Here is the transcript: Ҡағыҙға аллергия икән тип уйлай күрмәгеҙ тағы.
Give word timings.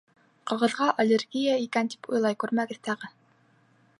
Ҡағыҙға 0.51 0.87
аллергия 1.03 1.59
икән 1.65 1.91
тип 1.95 2.11
уйлай 2.15 2.39
күрмәгеҙ 2.45 2.83
тағы. 2.91 3.13